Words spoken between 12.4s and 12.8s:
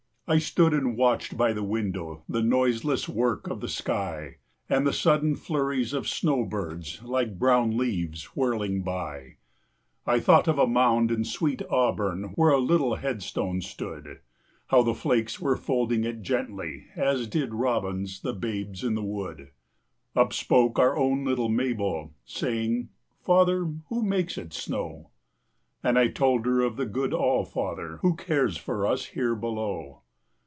a